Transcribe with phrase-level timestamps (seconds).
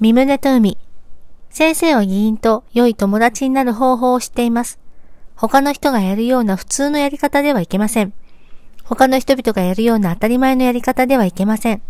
[0.00, 0.78] 身胸と海。
[1.50, 4.78] 先生は議員と良い友達になる方法を知っています。
[5.34, 8.12] 他の人がやるような普通のやり方ではいけません。
[8.84, 11.82] 他の人々がやるような当たり前のやり方ではいけません。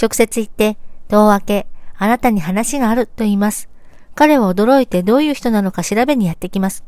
[0.00, 0.78] 直接言って、
[1.08, 1.66] どう分け、
[1.98, 3.68] あなたに話があると言います。
[4.14, 6.84] 彼は驚いてどういう人なのか調べにやってきます。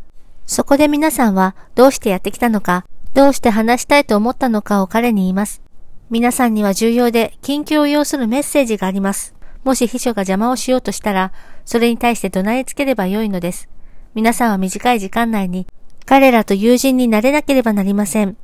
[0.47, 5.61] そこで皆さんはどうしてやってきたのか、どうして話したいと思ったのかを彼に言います。
[6.09, 9.35] 皆さんには重要で緊急を要するメッセージがあります。
[9.69, 11.31] もし秘書が邪魔をしようとしたら、
[11.67, 13.69] それに対して怒鳴りつければよいのです。
[14.15, 15.67] 皆さんは短い時間内に、
[16.07, 18.39] 彼らと友人になれなければなりません。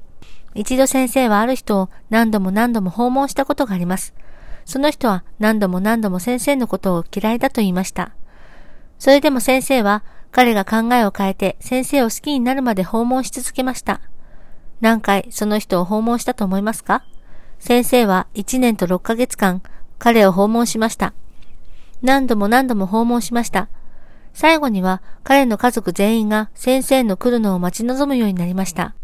[0.54, 4.12] 一度先生はある人を何度も何度も訪問したことがあります。
[4.66, 8.10] その人は何度も何度も先生のことを嫌いだと言いました。
[8.98, 14.02] それでも先生は彼が考えを変えて先生を好きになるまで訪問し続けました。
[14.82, 17.02] 何回その人を訪問したと思いますか？
[17.60, 19.62] 先生は1年と6ヶ月間
[20.04, 21.14] 彼を訪問しました。
[22.02, 23.68] 何度も何度も訪問しました。
[24.34, 28.94] 最後には彼の家族全員が先生の来るのを待ち望むようになりました。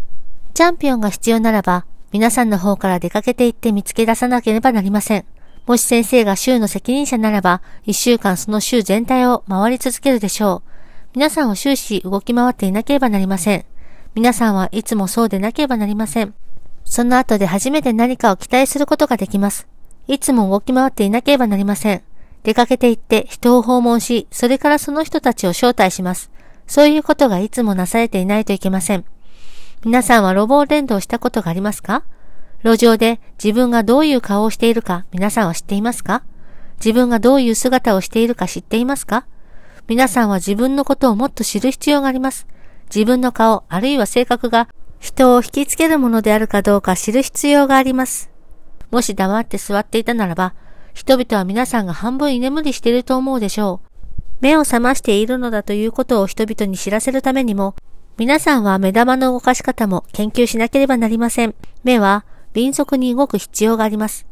[0.52, 5.24] チャンピオンが必要ならば、皆さんの方から出かけて行って見つけ出さなければなりません。
[5.66, 10.70] もし先生が州の責任者ならば、一週間その州全体を回り続けるでしょう。
[11.14, 13.64] 皆さんは終始動き回っていなければなりません。
[14.14, 16.34] 皆さんはいつもそうでなければなりません。
[16.84, 19.66] その後で初めて何かを期待することができます。
[20.06, 22.02] いつも動き回っていなければなりません。
[22.42, 26.30] 出かけて行って人を訪問し、それからその人たちを招待します。
[26.66, 29.04] そういうことがいつもなされていないといけません。
[29.84, 32.04] 皆さんはロボ連動したことがありますか？
[32.62, 36.22] 路上で自分がどういう顔をしているか皆さんは知っていますか？
[36.78, 39.26] 自分がどういう姿をしているか知っていますか？
[39.88, 42.46] 皆さんは自分のことをもっと知る必要があります。
[42.94, 48.30] 自分の顔、あるいは性格が人を引きつけるものであるかどうか知る必要があります。
[48.90, 50.54] もし黙って座っていたならば、
[50.94, 53.90] 人々は皆さんが半分居眠りしていると思うでしょう。
[54.40, 57.74] 目を覚ましているのだということを人々に知らせるためにも、
[58.16, 61.54] 皆さんは目玉の動かし方も研究しなければなりません。
[61.84, 64.26] 目は敏速に動く必要があります。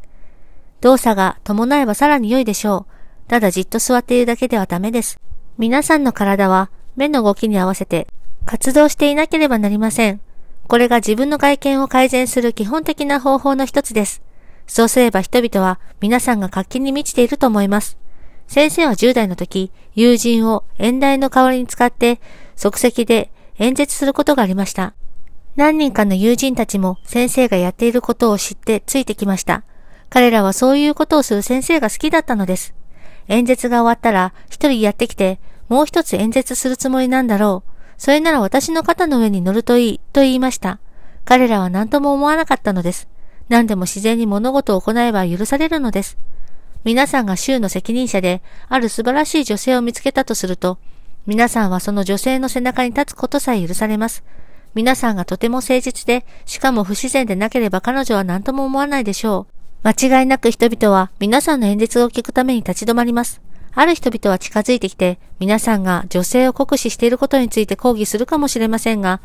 [0.81, 2.85] 動作が伴えばさらに良いでしょ
[3.27, 3.29] う。
[3.29, 5.19] ただじっと座っているだけではダメです。
[5.57, 8.07] 皆さんの体は目の動きに合わせて
[8.45, 10.21] 活動していなければなりません。
[10.67, 14.21] これが自分の外見を改善する基本的な方法の一つです。
[14.69, 17.97] そうすれば人々は皆さんが活気に満ちていると思います。
[18.47, 22.21] 先生は10代の時、友人を演台の代わりに使って
[22.55, 24.93] 即席で演説することがありました。
[25.55, 29.63] 何人かの友人たちも先生がやっていることを知ってついてきました。
[30.09, 32.75] 彼らはそういうことをする先生が好きだったのです。
[33.27, 37.71] 演説が終わったら一人やってきてもう一つ演説するつもりなんだろう。
[37.97, 40.79] それなら私の肩の上に乗るといいと言いました。
[41.25, 43.07] 彼らは何とも思わなかったのです。
[43.49, 46.17] 何でも自然に物事を行えば許されるのです。
[46.85, 50.77] 皆さんが州の責任者である素晴らしい女性を見つけたとすると、
[51.27, 54.23] 皆さんはその女性の背中に立つことさえ許されます。
[54.75, 59.47] 皆さんがとても誠実で、しかも不自然でなければ彼女は何とも思わないでしょ
[59.83, 59.87] う。
[59.87, 63.41] 間違いなく人々は皆さんの演説を聞くために立ち止まります。
[63.73, 69.21] ある人々は近づいてきて、皆さんが女性を酷使していることについて抗議するかもしれませんが、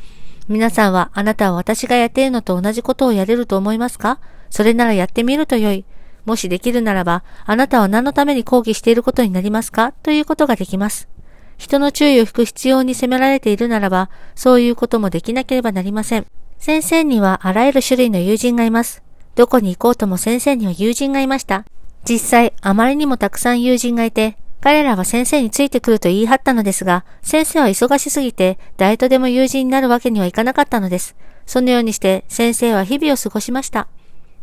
[0.46, 4.20] 皆さんはあなたは私がやっているのと同じことをやれると思いますか？
[4.50, 5.86] それならやってみると良い。
[6.26, 9.92] もしできるならば、あなたは何のために抗議していることになりますか？
[10.02, 11.08] ということができます。
[11.56, 16.26] 人の注意を引く必要に責められているならば、そういうこともできなければなりません。
[16.58, 19.02] 先生にはあらゆる種類の友人がいます。
[19.34, 21.64] どこに行こうとも先生には友人がいました。
[22.04, 31.16] 実際、あまりにもたくさん友人がいて、彼らは先生についてくると言い張ったのですが、先生は忙しすぎて、誰とでも友人になるわけにはいかなかったのです。
[31.44, 33.88] そのようにして先生は日々を過ごしました。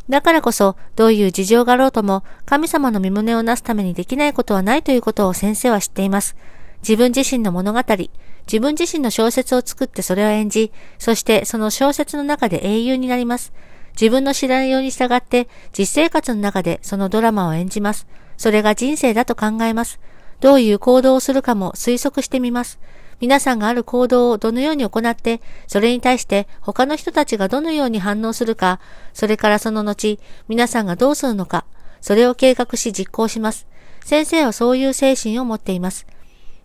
[0.10, 6.36] だからこそ、どういう事情があろうとも、神様の身胸をなすためにできないことはないということを先生は知っています。
[6.84, 13.54] 自分自身の物語、自分自身の小説を作ってそれを演じ、そしてその小説の中で英雄になります。
[14.00, 18.06] 自分の知らないように従って実生活の中でそのドラマを演じます。
[18.38, 20.00] それが人生だと考えます。
[20.42, 22.80] どういう行動をするかも推測してみます。
[23.22, 28.80] 皆さんがある行動をどのように行って、それに対して他の人たちがどのように反応するか、
[29.14, 31.66] それからその後、皆さんがどうするのか、
[32.02, 33.68] それを計画し実行します。
[34.04, 36.08] 先生はそういう精神を持っています。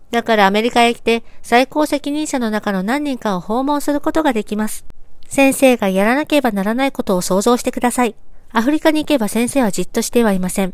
[0.09, 4.85] だからアメリカへ来て最高責任者の中の何人かを訪問することができます。
[5.27, 8.15] 先生がやらなければならないことを想像してください。
[8.51, 10.73] アフリカに行けば先生はじっとしてはいません。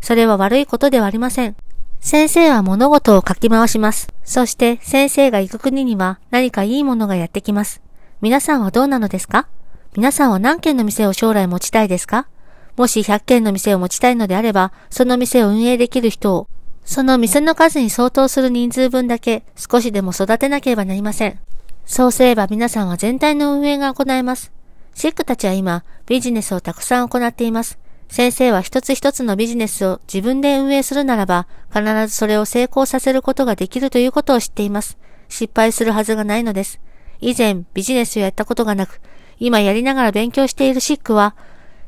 [0.00, 1.56] それは悪いことではありません。
[2.00, 4.08] 先生は物事を書き回します。
[4.24, 7.82] そして先生が行く国には何かいいものがやってきます。
[8.20, 9.48] 皆さんはどうなのですか？
[9.96, 12.28] 皆さんは何軒の店を将来持ちたいですか？
[12.76, 16.48] もし100軒の店を持ちたいのであれば、その店を運営できる人を
[16.84, 21.40] その店の数に相当する人数分だけ少しでも育てなければなりません。
[21.84, 24.52] そうすれば皆さんは全体の運営が行えます。
[24.94, 27.78] シックたちは今、ビジネスをたくさん行っています。
[28.08, 34.96] 先生は一つ一つのビジネスを自分で運営するならば、必ずそれを成功させることができるということを知っています。
[35.28, 36.80] 失敗するはずがないのです。
[37.20, 39.00] 以前、ビジネスをやったことがなく、
[39.38, 41.34] 今やりながら勉強しているシックは、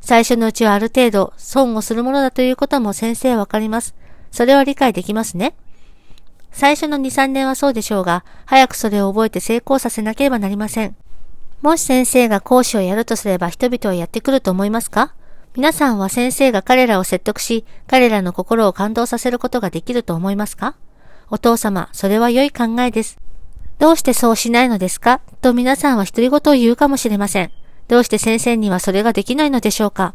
[0.01, 3.95] 最初のうちはある程度損をするものだということも先生はわかります。
[4.31, 5.55] それは理解できますね。
[6.51, 10.97] 最初の2、3年はそうでしょうが、早くそれを覚えて成功させなければなりません。
[11.63, 15.15] もし先生が講師をやるとすれば人々はやってくると思いますか？
[15.59, 20.77] 皆さんは先生が彼らを説得し、彼らの心を感動させることができると思いますか？
[21.31, 23.19] お父様、それは良い考えです。
[23.81, 25.21] どうしてそうしないのですか？
[25.41, 27.51] と皆さんは独り言を言うかもしれません。
[27.89, 30.15] どうして先生にはそれができないのでしょうか？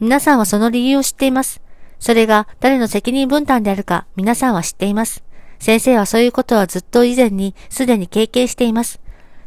[0.00, 1.62] 皆さんはその理由を知っています。
[2.00, 5.22] それが誰の責任分担であるか皆さんは知っています。
[5.60, 8.98] 先生はそういうことはずっと以前にすでに経験しています。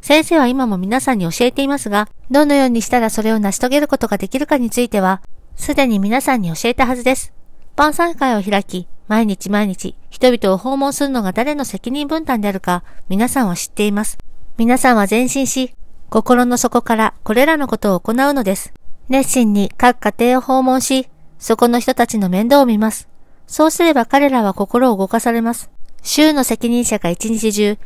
[0.03, 5.21] 先生は今も皆さんに教えていますが、どのようにしたらそれを成し遂げることができるかについては、
[5.55, 7.31] すでに皆さんに教えたはずです。
[7.77, 14.17] 晩餐会を開き、毎日毎日人々を訪問するのが誰の責任分担であるか皆さんは知っています。
[14.57, 15.73] 皆さんは前進し、
[16.09, 18.73] 心の底からこれらのことを行うのです。
[19.07, 21.07] 熱心に各家庭を訪問し、
[21.39, 23.07] そこの人たちの面倒を見ます。
[23.47, 25.69] そうすれば彼らは心を動かされます。
[26.01, 27.77] 州の責任者が一日中、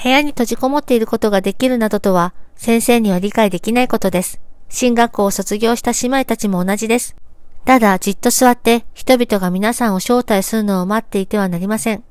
[0.00, 4.40] 部屋に閉じこもっていることができるなどとは、先生には理解できないことです。
[4.68, 7.16] 進学校を卒業した姉妹たちも同じです。
[7.64, 12.04] ただ、じっと座って人々が皆さんを招待するのを待っていてはなりません。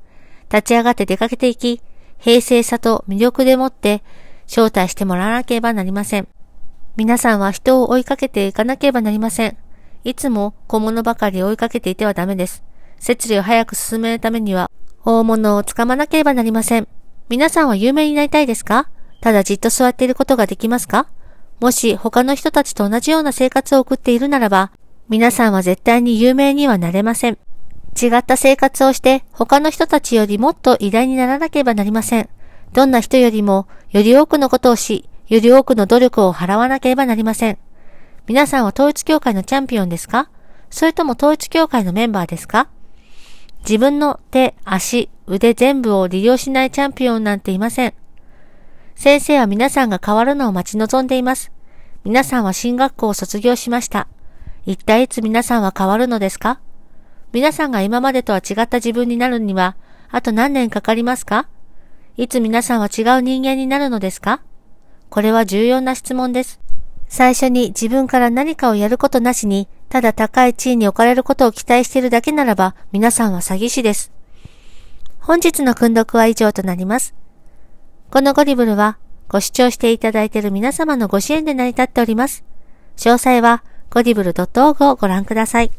[0.51, 1.81] 立ち上がって出かけていき、
[2.17, 4.03] 平静さと魅力でもって
[4.47, 6.27] 招待してもらわなければなりません。
[6.97, 9.57] 皆さんは人を追いかけていかなければなりません。
[10.03, 12.63] いつも小物ばかり追いかけていてはダメです。
[12.99, 14.69] 摂理を早く進めるためには、
[15.05, 16.87] 大物をつかまなければなりません。
[17.29, 18.89] 皆さんは有名になりたいですか？
[19.19, 21.09] ただじっと座っていることができますか？
[21.59, 24.71] もし他の人たちと同じような生活を送っているならば、
[25.09, 27.37] 皆さんは絶対に有名にはなれません。
[28.01, 32.29] 違った生活をして他の人たちよりもっと偉大にならなければなりません。
[32.71, 37.57] どんな人よりもより多くのことをし、より多くの努力を払わなければなりません。
[38.27, 40.29] 皆さんは統一教会のチャンピオンですか？
[40.69, 42.69] それとも統一教会のメンバーですか？
[43.67, 47.93] 自分の手、足、腕全部を利用しないチャンピオンなんていません。
[48.95, 51.51] 先生は皆さんが変わるのを待ち望んでいます。
[52.05, 54.07] 皆さんは進学校を卒業しました。
[54.65, 56.61] 一体いつ皆さんは変わるのですか？
[57.33, 59.75] 皆さんが今までとは違った自分になるには、
[60.11, 61.49] あと何年かかりますか？
[62.15, 64.41] いつ皆さんは違う人間になるのですか？
[65.09, 66.61] これは重要な質問です。
[67.09, 74.11] 最初に自分から何かをやることなしに、ただ高い地位に置かれることを期待しているだけならば、皆さんは詐欺師です。
[75.19, 77.13] 本日の訓読は以上となります。
[78.11, 78.97] このゴリブルは
[79.27, 82.43] ご視聴していただいている皆様のご支援で成り立っております。
[82.95, 85.71] 詳細はゴディブル .org をご覧ください。